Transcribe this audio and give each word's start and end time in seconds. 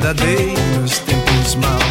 verdadeiros, 0.00 0.98
tempos 1.00 1.54
maus. 1.56 1.82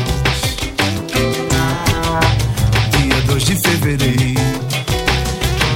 Dia 2.92 3.22
2 3.28 3.44
de 3.46 3.56
fevereiro, 3.56 4.42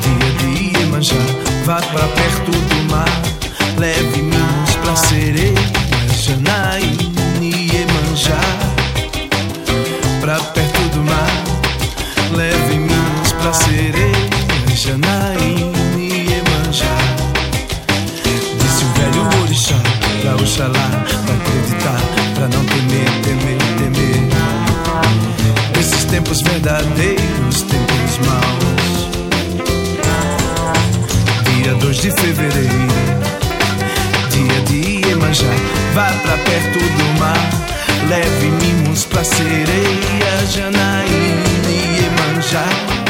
dia 0.02 0.32
de 0.40 0.78
Iemanjá. 0.80 1.16
Vá 1.66 1.76
pra 1.76 2.08
perto 2.08 2.52
do 2.52 2.92
mar, 2.92 3.22
leve 3.78 4.22
mimos 4.22 4.76
pra 4.82 4.96
sereia, 4.96 5.54
Janaína 6.16 7.40
Iemanjá. 7.40 8.42
Pra 10.20 10.40
perto 10.40 10.82
do 10.90 11.04
mar, 11.04 11.44
leve 12.36 12.76
mimos 12.76 13.32
pra 13.34 13.54
sereia, 13.54 14.03
tempos 26.84 26.94
verdadeiros, 26.94 27.62
tempos 27.64 28.18
maus. 28.28 29.10
Dia 31.46 31.74
2 31.76 31.98
de 31.98 32.12
fevereiro 32.12 32.70
Dia 34.30 34.62
de 34.68 35.08
Iemanjá. 35.08 35.48
Vá 35.94 36.12
pra 36.22 36.38
perto 36.38 36.80
do 36.80 37.20
mar 37.20 37.50
Leve 38.10 38.48
mimos 38.48 39.06
pra 39.06 39.24
sereia. 39.24 40.46
Janaína 40.48 41.70
e 41.70 42.02
Iemanjá 42.02 43.03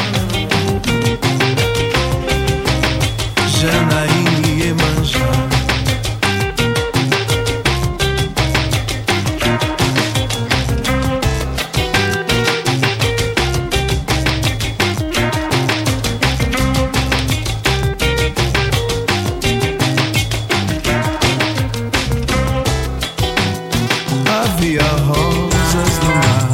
Havia 24.64 24.80
rosas 24.80 25.92
no 26.00 26.08
mar, 26.24 26.48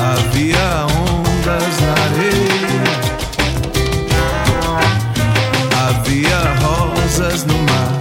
havia 0.00 0.68
ondas 0.86 1.74
na 1.82 1.92
areia. 2.06 2.84
Havia 5.84 6.40
rosas 6.62 7.44
no 7.44 7.58
mar, 7.58 7.92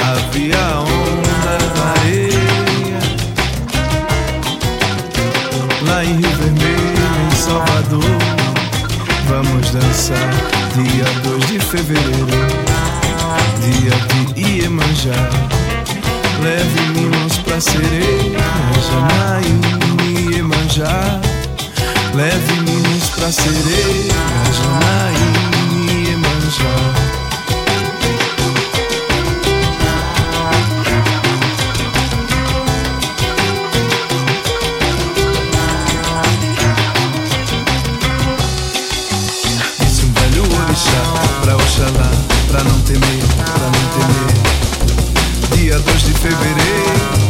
havia 0.00 0.64
ondas 0.78 1.64
na 1.76 1.84
areia. 2.02 3.00
Lá 5.88 5.98
em 6.04 6.14
Rio 6.14 6.32
Vermelho, 6.36 7.06
em 7.26 7.34
Salvador, 7.34 8.14
vamos 9.26 9.70
dançar 9.72 10.30
dia 10.76 11.06
2 11.24 11.46
de 11.48 11.58
fevereiro, 11.58 12.38
dia 13.60 13.96
de 14.06 14.40
Iemanjá. 14.40 15.63
Leve 16.44 16.82
mimos 16.94 17.38
pra 17.38 17.58
sereia, 17.58 18.38
Janaína 18.90 19.78
e 20.04 20.34
Iemanjá. 20.34 21.18
Leve 22.14 22.60
mimos 22.60 23.08
pra 23.16 23.32
sereia, 23.32 24.43
fevereiro, 46.24 47.28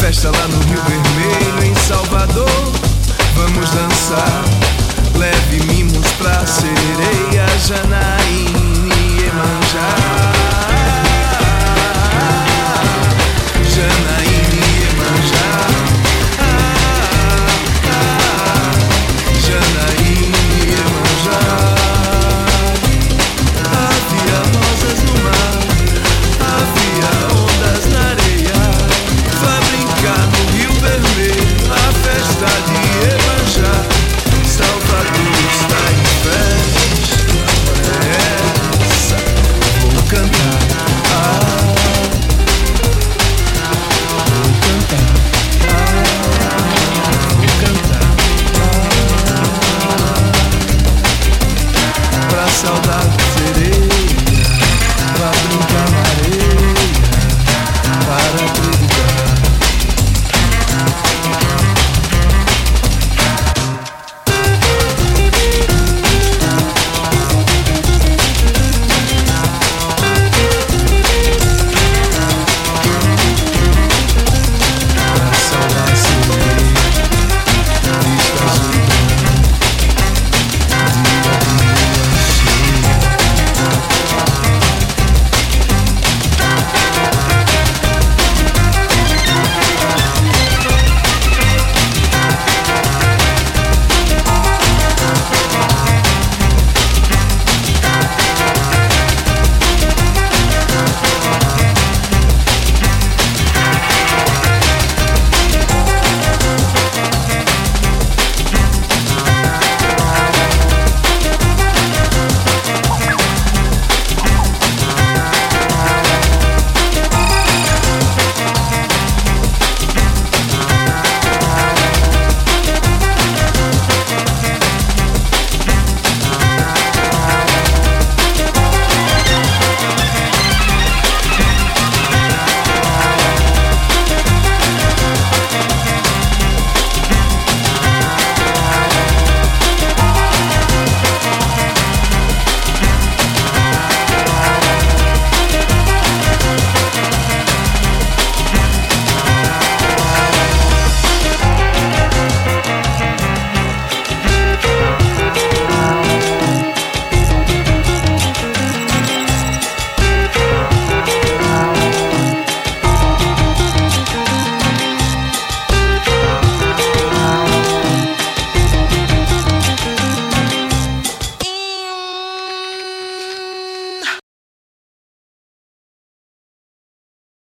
festa 0.00 0.30
lá 0.30 0.48
no 0.48 0.58
Rio 0.60 0.82
Vermelho, 0.84 1.64
em 1.70 1.74
Salvador. 1.74 2.72
Vamos 3.34 3.70
dançar, 3.70 4.42
leve 5.18 5.62
mimos 5.66 6.12
pra 6.12 6.46
sereia, 6.46 7.44
Iemanjá. 7.68 8.23